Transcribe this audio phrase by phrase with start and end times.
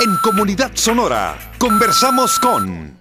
[0.00, 2.96] En Comunidad Sonora, conversamos con...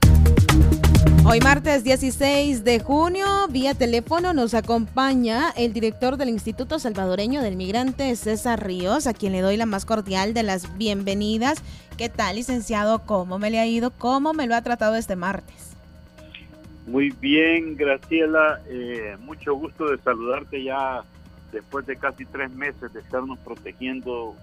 [1.28, 7.56] Hoy martes 16 de junio, vía teléfono nos acompaña el director del Instituto Salvadoreño del
[7.56, 11.62] Migrante, César Ríos, a quien le doy la más cordial de las bienvenidas.
[12.00, 13.06] ¿Qué tal, licenciado?
[13.06, 13.92] ¿Cómo me le ha ido?
[13.92, 15.78] ¿Cómo me lo ha tratado este martes?
[16.88, 18.60] Muy bien, Graciela.
[18.70, 21.04] Eh, mucho gusto de saludarte ya
[21.52, 24.36] después de casi tres meses de estarnos protegiendo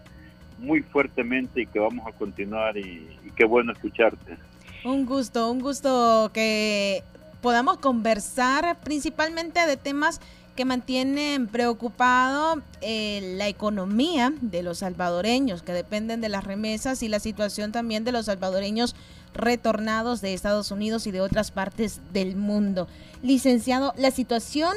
[0.58, 4.36] muy fuertemente y que vamos a continuar y, qué bueno escucharte.
[4.84, 7.02] Un gusto, un gusto que
[7.40, 10.20] podamos conversar principalmente de temas
[10.56, 17.08] que mantienen preocupado eh, la economía de los salvadoreños, que dependen de las remesas y
[17.08, 18.94] la situación también de los salvadoreños
[19.34, 22.86] retornados de Estados Unidos y de otras partes del mundo.
[23.22, 24.74] Licenciado, la situación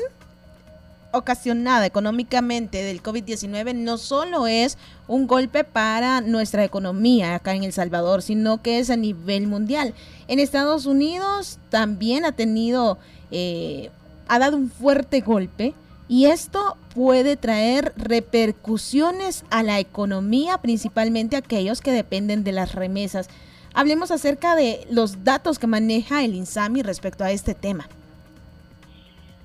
[1.17, 7.73] ocasionada económicamente del COVID-19 no solo es un golpe para nuestra economía acá en El
[7.73, 9.93] Salvador, sino que es a nivel mundial.
[10.27, 12.97] En Estados Unidos también ha tenido,
[13.31, 13.89] eh,
[14.27, 15.73] ha dado un fuerte golpe
[16.07, 23.27] y esto puede traer repercusiones a la economía, principalmente aquellos que dependen de las remesas.
[23.73, 27.87] Hablemos acerca de los datos que maneja el INSAMI respecto a este tema.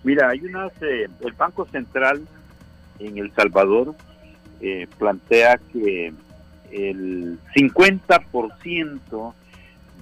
[0.05, 2.27] Mira, hay unas, eh, el Banco Central
[2.99, 3.95] en El Salvador
[4.61, 6.13] eh, plantea que
[6.71, 9.35] el 50%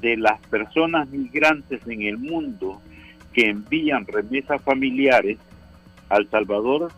[0.01, 2.81] de las personas migrantes en el mundo
[3.33, 5.39] que envían remesas familiares
[6.09, 6.91] al Salvador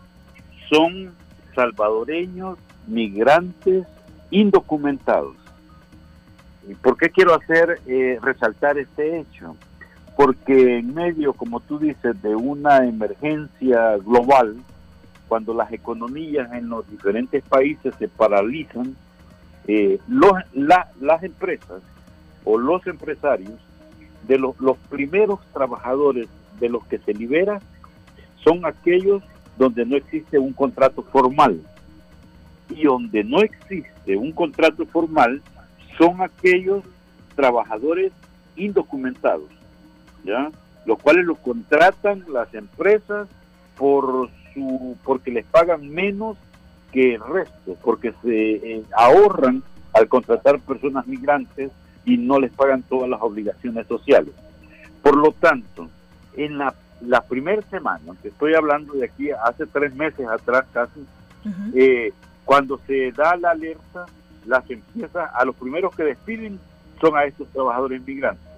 [0.69, 1.13] son
[1.55, 2.57] salvadoreños
[2.87, 3.85] migrantes
[4.31, 5.35] indocumentados.
[6.67, 9.55] ¿Y por qué quiero hacer eh, resaltar este hecho?
[10.15, 14.57] Porque en medio, como tú dices, de una emergencia global,
[15.27, 18.95] cuando las economías en los diferentes países se paralizan,
[19.67, 19.99] eh,
[20.53, 21.81] las empresas
[22.43, 23.59] o los empresarios
[24.27, 26.27] de los, los primeros trabajadores
[26.59, 27.59] de los que se libera
[28.43, 29.23] son aquellos
[29.57, 31.61] donde no existe un contrato formal.
[32.69, 35.41] Y donde no existe un contrato formal
[35.97, 36.83] son aquellos
[37.35, 38.11] trabajadores
[38.55, 39.49] indocumentados
[40.23, 40.51] ¿ya?
[40.85, 43.27] Los cuales los contratan las empresas
[43.77, 46.37] por su porque les pagan menos
[46.91, 49.63] que el resto, porque se eh, ahorran
[49.93, 51.71] al contratar personas migrantes
[52.05, 54.33] y no les pagan todas las obligaciones sociales.
[55.01, 55.89] Por lo tanto,
[56.35, 61.05] en la, la primera semana, estoy hablando de aquí hace tres meses atrás casi,
[61.75, 62.13] eh,
[62.45, 64.05] cuando se da la alerta,
[64.45, 66.59] las empresas a los primeros que despiden
[66.99, 68.52] son a estos trabajadores migrantes.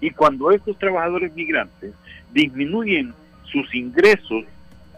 [0.00, 1.92] Y cuando estos trabajadores migrantes
[2.32, 3.14] disminuyen
[3.44, 4.44] sus ingresos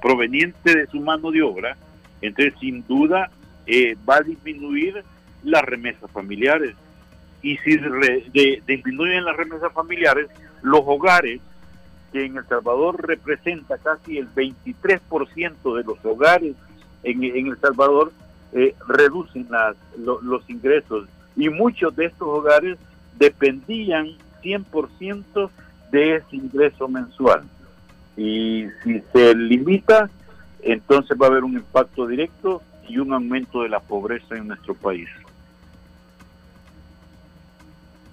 [0.03, 1.77] provenientes de su mano de obra,
[2.21, 3.31] entonces sin duda
[3.67, 5.03] eh, va a disminuir
[5.43, 6.75] las remesas familiares.
[7.43, 7.79] Y si
[8.67, 10.29] disminuyen las remesas familiares,
[10.63, 11.41] los hogares,
[12.13, 16.55] que en El Salvador representa casi el 23% de los hogares
[17.03, 18.13] en, El Salvador,
[18.53, 21.09] eh, reducen las, los ingresos.
[21.37, 22.77] Y muchos de estos hogares
[23.19, 25.51] dependían 100%
[25.91, 27.43] de ese ingreso mensual.
[28.17, 30.11] Y si se limita,
[30.63, 34.75] entonces va a haber un impacto directo y un aumento de la pobreza en nuestro
[34.75, 35.09] país.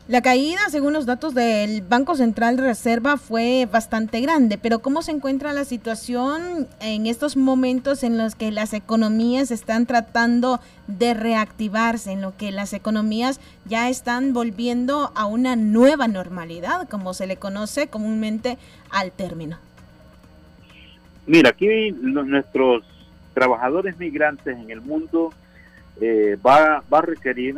[0.08, 5.02] La caída, según los datos del Banco Central de Reserva, fue bastante grande, pero ¿cómo
[5.02, 11.14] se encuentra la situación en estos momentos en los que las economías están tratando de
[11.14, 17.28] reactivarse, en lo que las economías ya están volviendo a una nueva normalidad, como se
[17.28, 18.58] le conoce comúnmente
[18.90, 19.58] al término?
[21.26, 22.86] Mira, aquí nuestros
[23.34, 25.34] trabajadores migrantes en el mundo
[26.00, 27.58] eh, va, va a requerir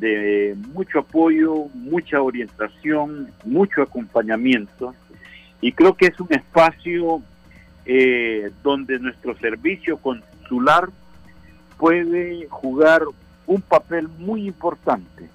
[0.00, 4.94] de mucho apoyo, mucha orientación, mucho acompañamiento.
[5.60, 7.22] Y creo que es un espacio
[7.84, 10.88] eh, donde nuestro servicio consular
[11.76, 13.02] puede jugar
[13.46, 15.28] un papel muy importante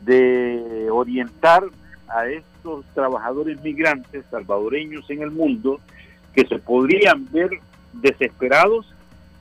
[0.00, 1.64] de orientar
[2.08, 5.80] a estos trabajadores migrantes salvadoreños en el mundo
[6.34, 7.50] que se podrían ver
[7.92, 8.92] desesperados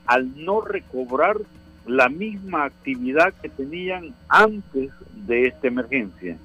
[0.06, 1.38] al no recobrar
[1.86, 4.92] la misma actividad que tenían antes
[5.26, 6.38] de esta emergencia.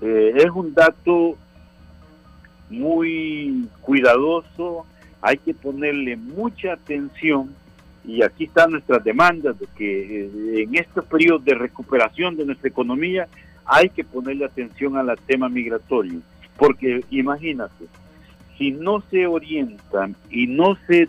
[0.00, 1.36] Eh, es un dato
[2.68, 4.86] muy cuidadoso,
[5.22, 7.54] hay que ponerle mucha atención
[8.04, 12.68] y aquí están nuestras demandas de que eh, en este periodo de recuperación de nuestra
[12.68, 13.28] economía
[13.64, 16.20] hay que ponerle atención al tema migratorio,
[16.56, 17.86] porque imagínate,
[18.56, 21.08] si no se orientan y no se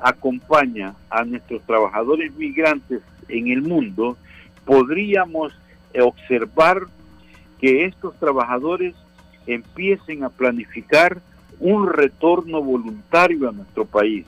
[0.00, 4.16] acompaña a nuestros trabajadores migrantes en el mundo,
[4.64, 5.52] podríamos
[6.00, 6.82] observar
[7.60, 8.94] que estos trabajadores
[9.46, 11.20] empiecen a planificar
[11.60, 14.26] un retorno voluntario a nuestro país.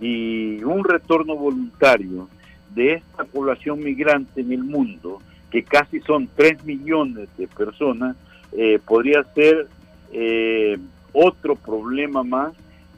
[0.00, 2.28] Y un retorno voluntario
[2.74, 8.16] de esta población migrante en el mundo, que casi son 3 millones de personas,
[8.52, 9.68] eh, podría ser
[10.12, 10.76] eh,
[11.12, 12.52] otro problema más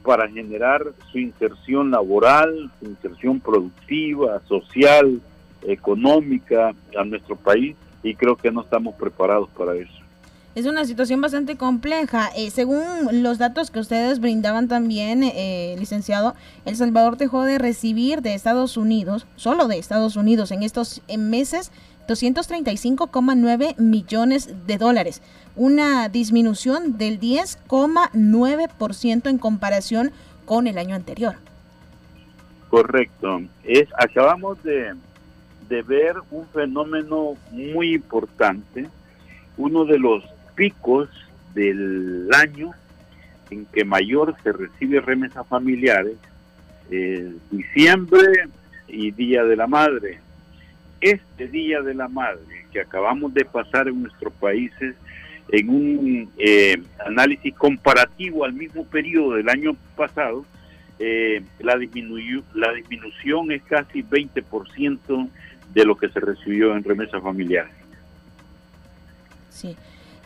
[0.05, 5.19] para generar su inserción laboral, su inserción productiva, social,
[5.63, 10.05] económica a nuestro país y creo que no estamos preparados para eso.
[10.53, 12.29] Es una situación bastante compleja.
[12.33, 12.83] Eh, según
[13.23, 18.77] los datos que ustedes brindaban también, eh, licenciado, El Salvador dejó de recibir de Estados
[18.77, 21.73] Unidos, solo de Estados Unidos, en estos meses
[22.07, 25.21] 235,9 millones de dólares,
[25.55, 30.11] una disminución del 10,9% en comparación
[30.45, 31.35] con el año anterior.
[32.69, 33.41] Correcto.
[33.63, 34.93] Es, acabamos de,
[35.69, 38.89] ver un fenómeno muy importante,
[39.57, 40.23] uno de los
[40.55, 41.07] picos
[41.53, 42.71] del año
[43.49, 46.17] en que mayor se recibe remesas familiares,
[47.49, 48.49] diciembre
[48.87, 50.19] y Día de la Madre.
[51.05, 54.95] Este Día de la Madre que acabamos de pasar en nuestros países
[55.49, 60.45] en un eh, análisis comparativo al mismo periodo del año pasado,
[60.97, 65.29] eh, la, disminuyó, la disminución es casi 20%
[65.75, 67.71] de lo que se recibió en remesas familiares.
[69.51, 69.75] Sí.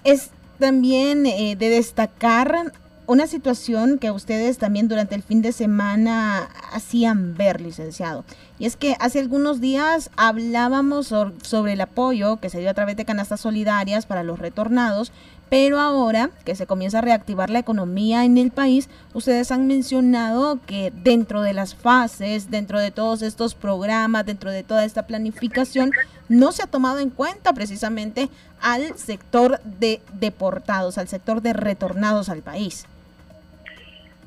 [0.06, 2.72] Es también eh, de destacar
[3.10, 8.24] una situación que ustedes también durante el fin de semana hacían ver, licenciado.
[8.60, 12.98] Y es que hace algunos días hablábamos sobre el apoyo que se dio a través
[12.98, 15.12] de canastas solidarias para los retornados,
[15.50, 20.60] pero ahora que se comienza a reactivar la economía en el país, ustedes han mencionado
[20.68, 25.90] que dentro de las fases, dentro de todos estos programas, dentro de toda esta planificación,
[26.28, 28.30] no se ha tomado en cuenta precisamente
[28.62, 32.86] al sector de deportados, al sector de retornados al país.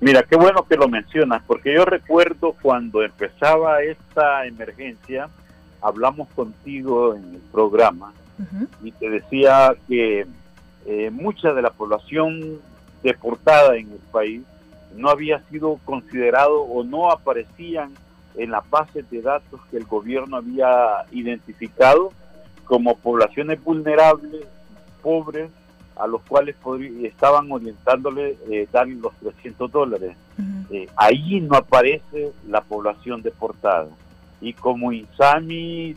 [0.03, 5.29] Mira, qué bueno que lo mencionas, porque yo recuerdo cuando empezaba esta emergencia,
[5.81, 8.13] hablamos contigo en el programa
[8.83, 10.27] y te decía que
[10.87, 12.59] eh, mucha de la población
[13.05, 14.43] deportada en el país
[14.97, 17.95] no había sido considerado o no aparecían
[18.35, 22.11] en las bases de datos que el gobierno había identificado
[22.65, 24.47] como poblaciones vulnerables,
[25.01, 25.53] pobres,
[25.97, 26.57] a los cuales
[27.03, 30.17] estaban orientándole eh, darle los 300 dólares.
[30.71, 33.89] Eh, ahí no aparece la población deportada.
[34.41, 35.97] Y como INSAMI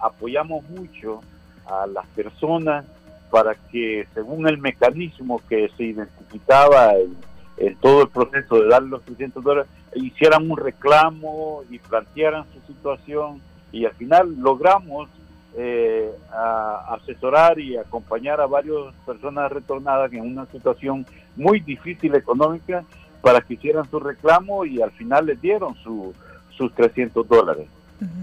[0.00, 1.20] apoyamos mucho
[1.66, 2.84] a las personas
[3.30, 7.16] para que según el mecanismo que se identificaba en,
[7.56, 12.72] en todo el proceso de darle los 300 dólares, hicieran un reclamo y plantearan su
[12.72, 13.40] situación
[13.72, 15.08] y al final logramos
[15.56, 21.04] eh, a asesorar y acompañar a varias personas retornadas en una situación
[21.36, 22.84] muy difícil económica
[23.20, 26.14] para que hicieran su reclamo y al final les dieron su,
[26.50, 27.68] sus 300 dólares.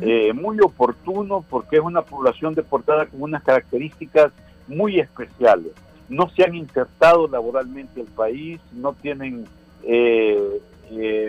[0.02, 4.32] Eh, muy oportuno porque es una población deportada con unas características
[4.68, 5.72] muy especiales.
[6.10, 9.46] No se han insertado laboralmente al país, no tienen
[9.84, 10.60] eh,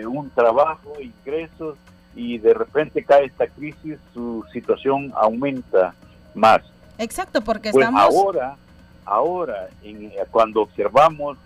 [0.05, 1.77] un trabajo, ingresos,
[2.15, 5.93] y de repente cae esta crisis, su situación aumenta
[6.35, 6.61] más.
[6.97, 8.01] Exacto, porque pues estamos...
[8.01, 8.57] Ahora,
[9.05, 11.37] ahora, en, cuando observamos,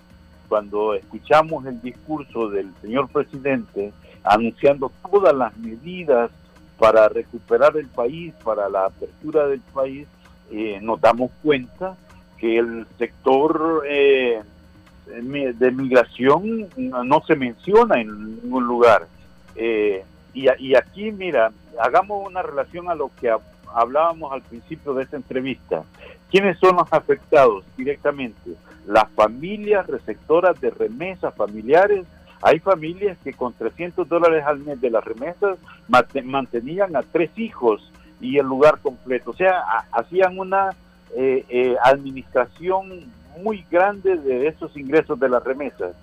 [0.50, 6.32] cuando escuchamos el discurso del señor presidente anunciando todas las medidas
[6.78, 10.08] para recuperar el país, para la apertura del país,
[10.52, 11.96] eh, nos damos cuenta
[12.38, 14.42] que el sector eh,
[15.06, 19.08] de migración no se menciona en ningún lugar.
[19.56, 20.04] Eh,
[20.36, 23.34] y, aquí, mira, hagamos una relación a lo que
[23.74, 25.84] hablábamos al principio de esta entrevista.
[26.30, 28.52] ¿Quiénes son los afectados directamente?
[28.86, 32.06] Las familias receptoras de remesas familiares.
[32.42, 37.90] Hay familias que con 300 dólares al mes de las remesas mantenían a tres hijos
[38.20, 39.32] y el lugar completo.
[39.32, 39.64] O sea,
[39.94, 40.72] hacían una
[41.16, 43.06] eh, eh, administración
[43.42, 45.96] muy grande de esos ingresos de las remesas.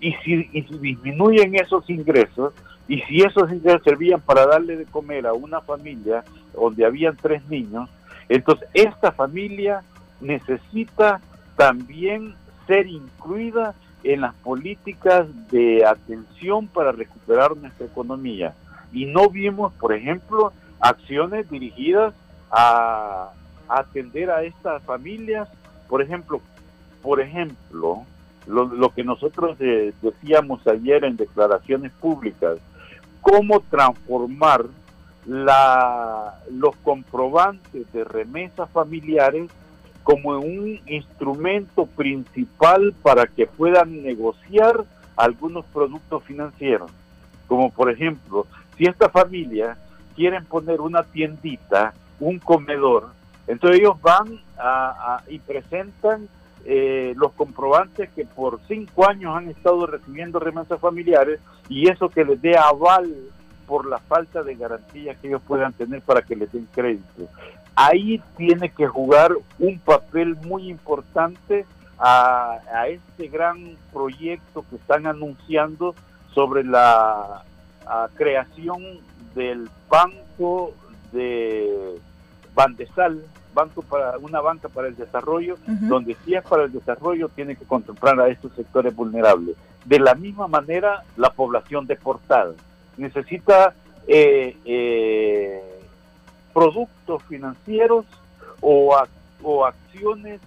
[0.00, 0.14] Y
[0.52, 2.54] y si disminuyen esos ingresos,
[2.90, 7.40] y si esos ingresos servían para darle de comer a una familia donde habían tres
[7.48, 7.88] niños,
[8.28, 9.84] entonces esta familia
[10.20, 11.20] necesita
[11.56, 12.34] también
[12.66, 18.54] ser incluida en las políticas de atención para recuperar nuestra economía.
[18.92, 22.12] Y no vimos, por ejemplo, acciones dirigidas
[22.50, 23.30] a,
[23.68, 25.48] atender a estas familias,
[25.88, 26.40] por ejemplo,
[27.02, 28.04] por ejemplo,
[28.48, 32.58] lo, que nosotros eh, decíamos ayer en declaraciones públicas,
[33.20, 34.66] cómo transformar
[35.26, 39.50] la, los comprobantes de remesas familiares
[40.02, 44.84] como un instrumento principal para que puedan negociar
[45.16, 46.90] algunos productos financieros.
[47.46, 48.46] Como por ejemplo,
[48.76, 49.76] si esta familia
[50.16, 53.10] quieren poner una tiendita, un comedor,
[53.46, 54.40] entonces ellos van
[55.28, 56.28] y presentan
[56.64, 62.24] eh, los comprobantes que por cinco años han estado recibiendo remesas familiares y eso que
[62.24, 63.14] les dé aval
[63.66, 67.28] por la falta de garantía que ellos puedan tener para que les den crédito.
[67.76, 71.64] Ahí tiene que jugar un papel muy importante
[71.98, 75.94] a, este gran proyecto que están anunciando
[76.34, 77.44] sobre la
[78.14, 78.82] creación
[79.34, 80.72] del Banco
[81.12, 81.98] de
[82.54, 83.24] Bandesal,
[83.60, 87.64] banco para una banca para el desarrollo, donde si es para el desarrollo tiene que
[87.64, 89.56] contemplar a estos sectores vulnerables.
[89.84, 92.52] De la misma manera, la población deportada
[92.96, 93.74] necesita
[94.06, 95.62] eh, eh,
[96.52, 98.06] productos financieros
[98.60, 98.96] o,
[99.42, 100.40] o, acciones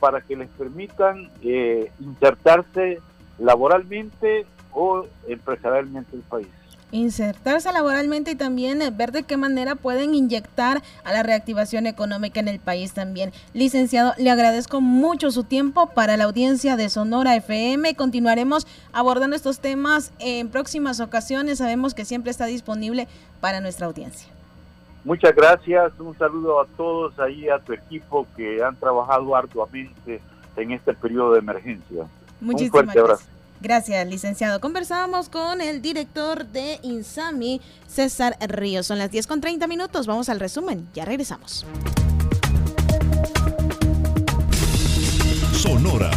[0.00, 3.00] para que les permitan eh, insertarse
[3.38, 6.48] laboralmente o empresarialmente en el país
[6.90, 12.40] insertarse laboralmente y también eh, ver de qué manera pueden inyectar a la reactivación económica
[12.40, 13.32] en el país también.
[13.54, 17.94] Licenciado, le agradezco mucho su tiempo para la audiencia de Sonora FM.
[17.94, 21.58] Continuaremos abordando estos temas en próximas ocasiones.
[21.58, 23.08] Sabemos que siempre está disponible
[23.40, 24.32] para nuestra audiencia.
[25.04, 25.92] Muchas gracias.
[25.98, 30.20] Un saludo a todos ahí, a tu equipo que han trabajado arduamente
[30.56, 32.06] en este periodo de emergencia.
[32.40, 33.24] Muchísimas Un fuerte abrazo.
[33.24, 33.37] Gracias,
[34.06, 34.60] licenciado.
[34.60, 38.86] Conversábamos con el director de Insami, César Ríos.
[38.86, 40.06] Son las 10 con 30 minutos.
[40.06, 40.88] Vamos al resumen.
[40.94, 41.66] Ya regresamos.
[45.52, 46.10] Sonora.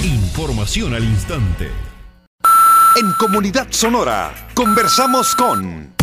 [0.00, 1.68] Información al instante.
[2.96, 5.97] En Comunidad Sonora, conversamos con...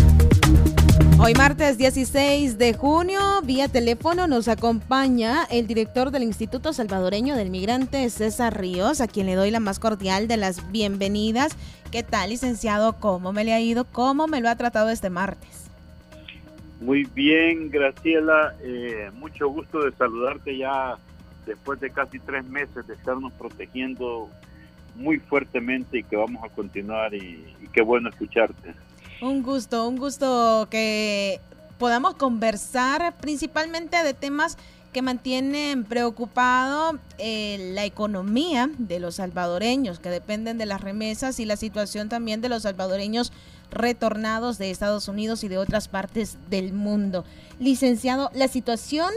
[1.26, 7.50] Hoy martes 16 de junio, vía teléfono, nos acompaña el director del Instituto Salvadoreño del
[7.50, 11.58] Migrante, César Ríos, a quien le doy la más cordial de las bienvenidas.
[11.92, 13.00] ¿Qué tal, licenciado?
[13.00, 13.86] ¿Cómo me le ha ido?
[13.86, 15.72] ¿Cómo me lo ha tratado este martes?
[16.80, 18.54] Muy bien, Graciela.
[18.62, 20.96] Eh, mucho gusto de saludarte ya
[21.48, 24.30] después de casi tres meses de estarnos protegiendo
[24.94, 28.76] muy fuertemente y que vamos a continuar y qué bueno escucharte.
[29.26, 31.42] Un gusto, un gusto que
[31.80, 34.56] podamos conversar principalmente de temas
[34.94, 41.46] que mantienen preocupado eh, la economía de los salvadoreños, que dependen de las remesas y
[41.46, 43.34] la situación también de los salvadoreños
[43.72, 47.26] retornados de Estados Unidos y de otras partes del mundo.
[47.60, 49.10] Licenciado, la situación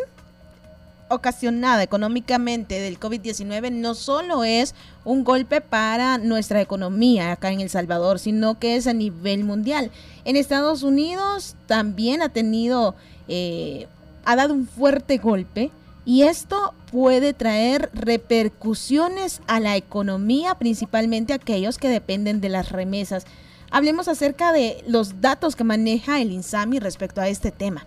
[1.09, 4.75] ocasionada económicamente del COVID-19 no solo es
[5.05, 9.91] un golpe para nuestra economía acá en El Salvador, sino que es a nivel mundial.
[10.25, 12.95] En Estados Unidos también ha tenido,
[13.29, 13.87] eh,
[14.25, 15.71] ha dado un fuerte golpe
[16.05, 23.27] y esto puede traer repercusiones a la economía, principalmente aquellos que dependen de las remesas.
[23.71, 27.85] Hablemos acerca de los datos que maneja el INSAMI respecto a este tema.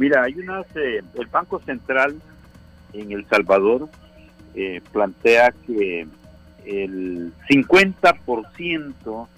[0.00, 2.16] Mira, hay unas, eh, el Banco Central
[2.94, 3.90] en El Salvador
[4.54, 6.06] eh, plantea que
[6.64, 9.28] el 50%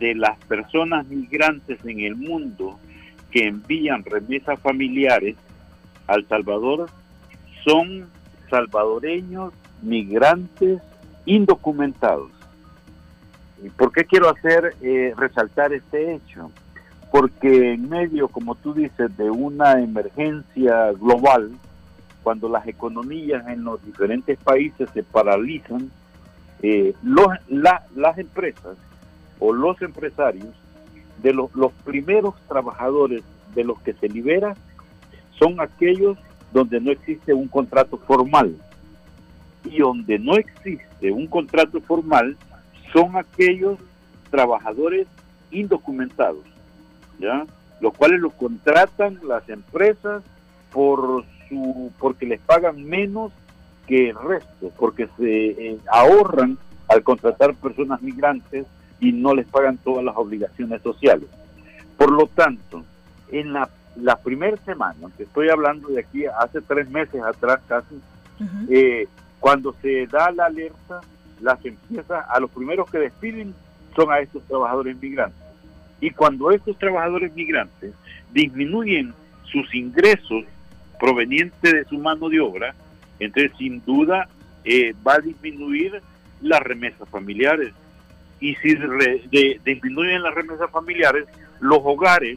[0.00, 2.80] de las personas migrantes en el mundo
[3.30, 5.36] que envían remesas familiares
[6.08, 6.90] al Salvador
[7.64, 8.08] son
[8.50, 10.82] salvadoreños migrantes
[11.26, 12.32] indocumentados.
[13.62, 16.50] ¿Y por qué quiero hacer eh, resaltar este hecho?
[17.12, 21.52] Porque en medio, como tú dices, de una emergencia global,
[22.22, 25.90] cuando las economías en los diferentes países se paralizan,
[26.62, 28.78] eh, las empresas
[29.38, 30.54] o los empresarios
[31.22, 33.22] de los, los primeros trabajadores
[33.54, 34.54] de los que se libera
[35.38, 36.16] son aquellos
[36.50, 38.56] donde no existe un contrato formal.
[39.64, 42.38] Y donde no existe un contrato formal
[42.90, 43.78] son aquellos
[44.30, 45.06] trabajadores
[45.50, 46.51] indocumentados
[47.80, 50.22] los cuales los contratan las empresas
[50.72, 53.32] por su porque les pagan menos
[53.86, 58.66] que el resto, porque se eh, ahorran al contratar personas migrantes
[59.00, 61.28] y no les pagan todas las obligaciones sociales.
[61.96, 62.84] Por lo tanto,
[63.30, 68.00] en la, la primera semana, que estoy hablando de aquí hace tres meses atrás casi,
[68.68, 69.08] eh,
[69.40, 71.00] cuando se da la alerta,
[71.40, 73.54] las empresas a los primeros que despiden
[73.94, 75.41] son a estos trabajadores migrantes.
[76.02, 77.94] Y cuando estos trabajadores migrantes
[78.32, 80.44] disminuyen sus ingresos
[80.98, 82.74] provenientes de su mano de obra,
[83.20, 84.28] entonces sin duda
[84.64, 86.02] eh, va a disminuir
[86.40, 87.72] las remesas familiares.
[88.40, 88.74] Y si
[89.64, 91.26] disminuyen las remesas familiares,
[91.60, 92.36] los hogares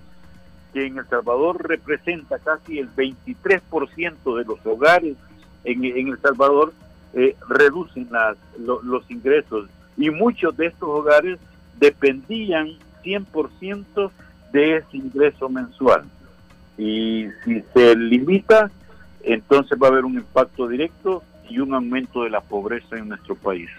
[0.72, 5.16] que en El Salvador representa casi el 23% de los hogares
[5.64, 6.72] en, El Salvador,
[7.16, 9.68] eh, reducen las, los ingresos
[9.98, 11.40] y muchos de estos hogares
[11.80, 14.12] dependían 100%
[14.52, 16.06] de ese ingreso mensual.
[16.78, 18.72] Y si se limita,
[19.24, 23.36] entonces va a haber un impacto directo y un aumento de la pobreza en nuestro
[23.36, 23.70] país.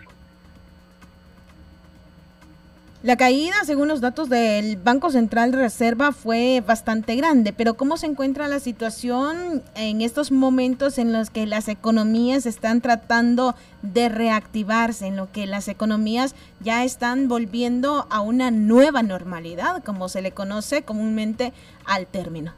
[3.02, 7.98] La caída, según los datos del Banco Central de Reserva, fue bastante grande, pero ¿cómo
[7.98, 14.08] se encuentra la situación en estos momentos en los que las economías están tratando de
[14.08, 20.22] reactivarse, en lo que las economías ya están volviendo a una nueva normalidad, como se
[20.22, 21.52] le conoce comúnmente
[21.84, 22.54] al término?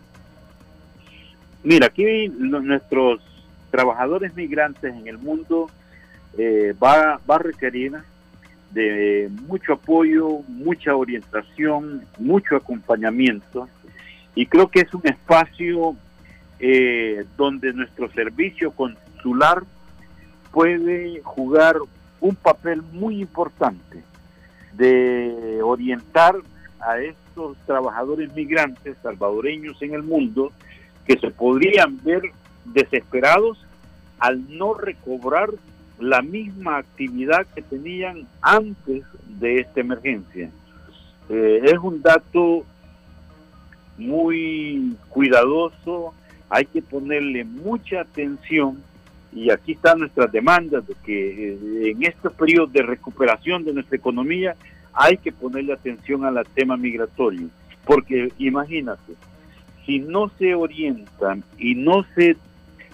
[1.65, 3.21] Mira, aquí nuestros
[3.73, 5.69] trabajadores migrantes en el mundo
[6.39, 7.99] eh, va, va a requerir
[8.71, 13.69] de mucho apoyo, mucha orientación, mucho acompañamiento.
[14.35, 15.97] Y creo que es un espacio
[16.61, 19.63] eh, donde nuestro servicio consular
[20.53, 21.77] puede jugar
[22.21, 24.03] un papel muy importante
[24.73, 26.37] de orientar
[26.81, 30.53] a estos trabajadores migrantes salvadoreños en el mundo
[31.07, 32.23] que se podrían ver
[32.65, 33.59] desesperados
[34.19, 35.51] al no recobrar
[36.01, 39.05] la misma actividad que tenían antes
[39.41, 40.51] de esta emergencia.
[41.29, 42.65] Eh, es un dato
[43.97, 46.15] muy cuidadoso,
[46.49, 48.83] hay que ponerle mucha atención
[49.33, 53.97] y aquí están nuestras demandas de que eh, en estos periodos de recuperación de nuestra
[53.97, 54.57] economía
[54.95, 57.49] hay que ponerle atención al tema migratorio,
[57.85, 59.15] porque imagínate,
[59.85, 62.37] si no se orientan y no se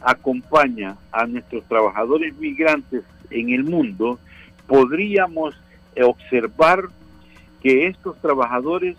[0.04, 4.18] acompaña a nuestros trabajadores migrantes en el mundo,
[4.66, 5.54] podríamos
[6.02, 6.88] observar
[7.62, 8.96] que estos trabajadores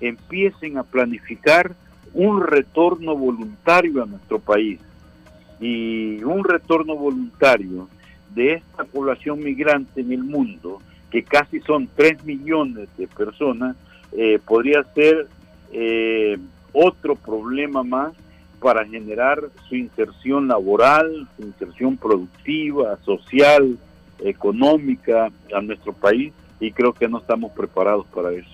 [0.00, 1.74] empiecen a planificar
[2.12, 4.80] un retorno voluntario a nuestro país.
[5.60, 7.88] Y un retorno voluntario
[8.34, 13.76] de esta población migrante en el mundo, que casi son 3 millones de personas,
[14.12, 15.28] eh, podría ser
[15.72, 16.38] eh,
[16.72, 18.12] otro problema más
[18.60, 23.78] para generar su inserción laboral, su inserción productiva, social,
[24.20, 28.48] económica a nuestro país y creo que no estamos preparados para eso.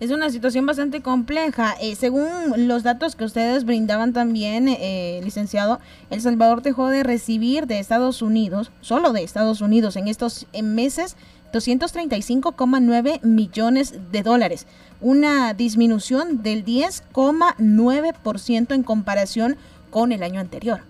[0.00, 1.74] Es una situación bastante compleja.
[1.80, 2.28] Eh, según
[2.66, 5.78] los datos que ustedes brindaban también, eh, licenciado,
[6.10, 11.16] El Salvador dejó de recibir de Estados Unidos, solo de Estados Unidos, en estos meses
[11.54, 14.66] 235,9 millones de dólares,
[15.00, 19.56] una disminución del 10,9% en comparación
[19.90, 20.80] con el año anterior.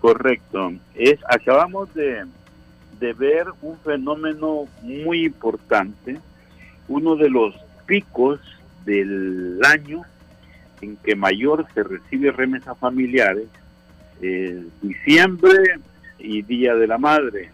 [0.00, 0.74] Correcto.
[0.94, 2.26] Es, acabamos de,
[2.98, 6.20] de ver un fenómeno muy importante,
[6.88, 7.54] uno de los
[7.86, 8.38] picos
[8.84, 10.02] del año
[10.82, 13.48] en que mayor se recibe remesas familiares,
[14.20, 15.80] eh, diciembre
[16.18, 17.52] y Día de la Madre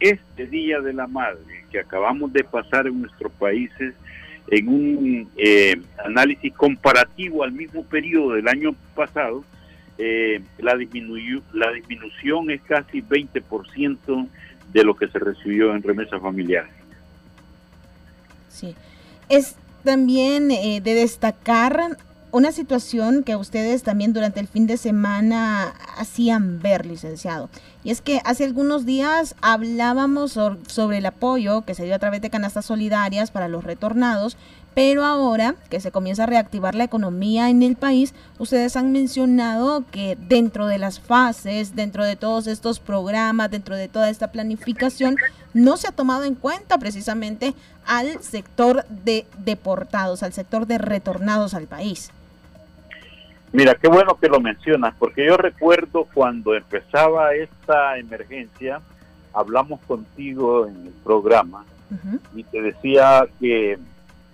[0.00, 3.94] este Día de la Madre que acabamos de pasar en nuestros países
[4.50, 9.44] en un eh, análisis comparativo al mismo periodo del año pasado,
[9.98, 14.28] eh, la, disminución es casi 20%
[14.72, 16.70] de lo que se recibió en remesas familiares.
[18.48, 18.74] Sí.
[19.28, 21.98] Es también eh, de destacar
[22.30, 27.48] una situación que ustedes también durante el fin de semana hacían ver, licenciado.
[27.84, 32.20] Y es que hace algunos días hablábamos sobre el apoyo que se dio a través
[32.20, 34.36] de canastas solidarias para los retornados,
[34.74, 39.84] pero ahora que se comienza a reactivar la economía en el país, ustedes han mencionado
[39.90, 45.16] que dentro de las fases, dentro de todos estos programas, dentro de toda esta planificación,
[45.54, 47.54] no se ha tomado en cuenta precisamente
[47.86, 52.10] al sector de deportados, al sector de retornados al país.
[53.52, 58.80] Mira, qué bueno que lo mencionas, porque yo recuerdo cuando empezaba esta emergencia,
[59.32, 61.64] hablamos contigo en el programa
[62.34, 63.78] y te decía que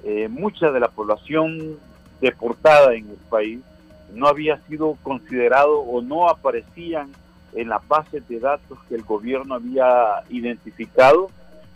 [0.03, 1.79] eh, mucha de la población
[2.21, 3.61] deportada en el país
[4.13, 7.11] no había sido considerado o no aparecían
[7.53, 11.29] en las bases de datos que el gobierno había identificado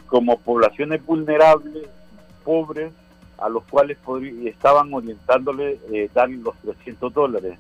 [0.07, 1.89] como poblaciones vulnerables,
[2.45, 2.93] pobres,
[3.39, 3.99] a los cuales
[4.45, 7.59] estaban orientándole eh, darle los 300 dólares.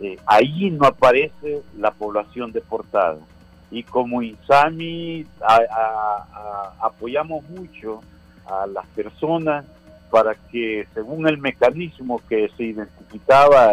[0.00, 3.18] Eh, ahí no aparece la población deportada.
[3.70, 5.26] Y como INSAMI
[6.80, 8.00] apoyamos mucho
[8.46, 9.64] a las personas
[10.10, 13.72] para que según el mecanismo que se identificaba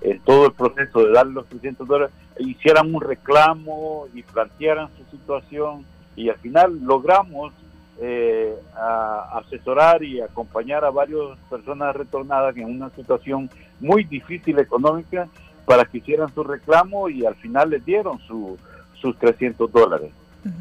[0.00, 5.16] en, todo el proceso de darle los 300 dólares, hicieran un reclamo y plantearan su
[5.16, 5.84] situación
[6.16, 7.52] y al final logramos
[8.00, 15.28] eh, a asesorar y acompañar a varias personas retornadas en una situación muy difícil económica
[15.66, 18.56] para que hicieran su reclamo y al final les dieron su,
[18.94, 20.10] sus 300 dólares.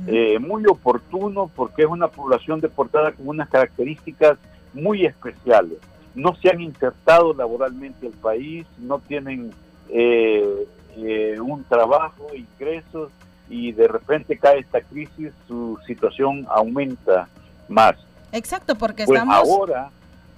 [0.07, 4.37] Eh, muy oportuno porque es una población deportada con unas características
[4.73, 5.77] muy especiales.
[6.15, 9.51] No se han insertado laboralmente al país, no tienen
[9.89, 13.11] eh, eh, un trabajo, ingresos
[13.49, 17.27] y de repente cae esta crisis, su situación aumenta
[17.67, 17.95] más.
[18.31, 19.49] Exacto, porque pues estamos...
[19.49, 19.89] Ahora,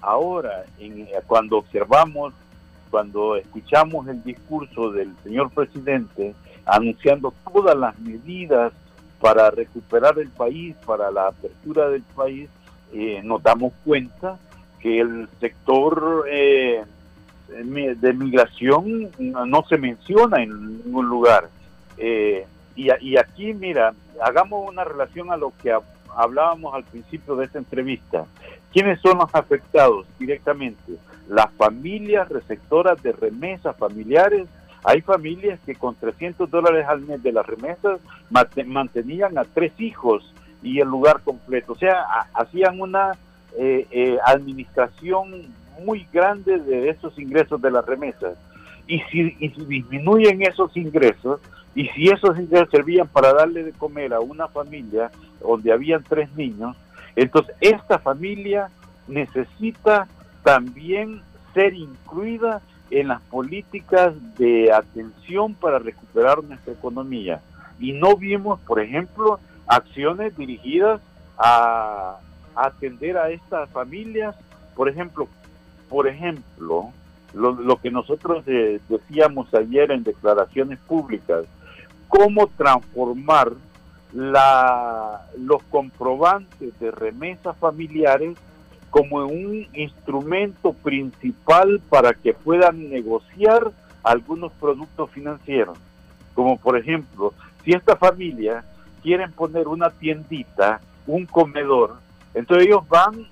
[0.02, 2.34] ahora, en, cuando observamos,
[2.90, 6.34] cuando escuchamos el discurso del señor presidente
[6.66, 8.72] anunciando todas las medidas
[9.20, 12.50] para recuperar el país, para la apertura del país,
[12.94, 14.38] eh, nos damos cuenta
[14.80, 16.84] que el sector eh,
[17.48, 21.50] de migración no se menciona en ningún lugar.
[21.98, 25.74] Eh, y, y, aquí, mira, hagamos una relación a lo que
[26.16, 28.26] hablábamos al principio de esta entrevista.
[28.72, 30.94] ¿Quiénes son los afectados directamente?
[31.28, 34.48] Las familias receptoras de remesas familiares
[34.84, 40.34] hay familias que con 300 dólares al mes de las remesas mantenían a tres hijos
[40.64, 41.74] y el lugar completo.
[41.74, 42.04] O sea,
[42.34, 43.12] hacían una
[43.58, 45.54] eh, eh, administración
[45.84, 48.36] muy grande de esos ingresos de las remesas.
[48.92, 51.40] Y si, y si disminuyen esos ingresos,
[51.74, 56.30] y si esos ingresos servían para darle de comer a una familia donde habían tres
[56.36, 56.76] niños,
[57.16, 58.70] entonces esta familia
[59.08, 60.10] necesita
[60.44, 61.22] también
[61.54, 67.42] ser incluida en las políticas de atención para recuperar nuestra economía.
[67.80, 71.00] Y no vimos, por ejemplo, acciones dirigidas
[71.38, 72.18] a,
[72.56, 74.36] atender a estas familias.
[74.76, 75.30] Por ejemplo,
[75.88, 76.92] por ejemplo,
[77.34, 81.46] lo, que nosotros eh, decíamos ayer en declaraciones públicas,
[82.08, 83.54] cómo transformar
[84.14, 88.38] la, los comprobantes de remesas familiares
[88.90, 93.72] como un instrumento principal para que puedan negociar
[94.04, 95.78] algunos productos financieros.
[96.34, 98.66] Como por ejemplo, si esta familia
[99.02, 101.96] quieren poner una tiendita, un comedor,
[102.34, 103.26] entonces ellos van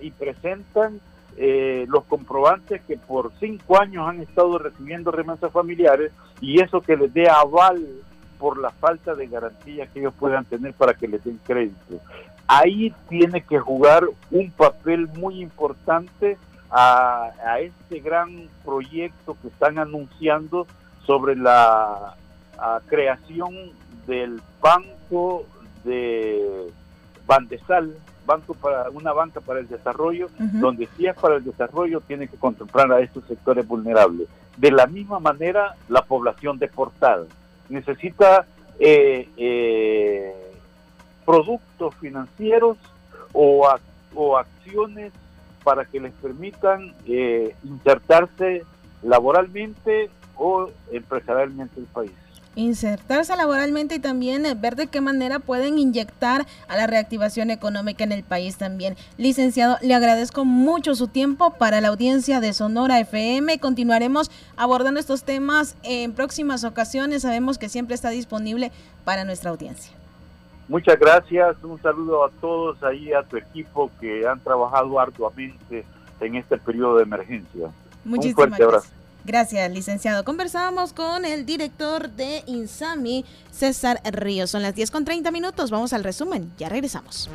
[0.00, 1.00] y presentan
[1.38, 6.96] eh, los comprobantes que por cinco años han estado recibiendo remesas familiares y eso que
[6.96, 7.86] les dé aval
[8.38, 12.00] por la falta de garantías que ellos puedan tener para que les den crédito.
[12.46, 16.38] Ahí tiene que jugar un papel muy importante
[16.70, 20.66] a, este gran proyecto que están anunciando
[21.04, 22.14] sobre la
[22.86, 23.54] creación
[24.06, 25.44] del banco
[25.84, 26.72] de
[27.26, 27.96] Bandesal,
[28.26, 32.36] banco para una banca para el desarrollo, donde si es para el desarrollo tiene que
[32.36, 34.28] contemplar a estos sectores vulnerables.
[34.56, 37.24] De la misma manera, la población deportada
[37.68, 38.46] necesita
[38.78, 40.34] eh, eh,
[41.24, 42.76] productos financieros
[43.32, 43.68] o,
[44.14, 45.12] o acciones
[45.64, 48.64] para que les permitan eh, insertarse
[49.02, 52.12] laboralmente o empresarialmente el país
[52.56, 58.02] insertarse laboralmente y también eh, ver de qué manera pueden inyectar a la reactivación económica
[58.02, 58.96] en el país también.
[59.18, 63.60] Licenciado, le agradezco mucho su tiempo para la audiencia de Sonora FM.
[63.60, 67.22] Continuaremos abordando estos temas en próximas ocasiones.
[67.22, 68.72] Sabemos que siempre está disponible
[69.04, 69.92] para nuestra audiencia.
[70.68, 75.84] Muchas gracias, un saludo a todos ahí, a tu equipo que han trabajado arduamente
[76.18, 77.70] en este periodo de emergencia.
[78.04, 78.88] Muchísimas un fuerte abrazo.
[79.26, 80.24] Gracias, licenciado.
[80.24, 84.50] Conversábamos con el director de Insami, César Ríos.
[84.50, 85.72] Son las 10 con 30 minutos.
[85.72, 86.52] Vamos al resumen.
[86.58, 87.28] Ya regresamos.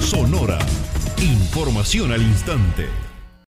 [0.00, 0.58] Sonora.
[1.22, 2.88] Información al instante.